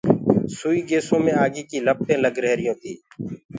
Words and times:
سئي 0.57 0.79
گيسو 0.89 1.15
مي 1.23 1.31
آگيٚ 1.43 1.67
ڪيٚ 1.69 1.85
لپٽينٚ 1.87 2.23
لگ 2.25 2.35
رهيريونٚ 2.43 2.79
تي۔ 2.81 2.93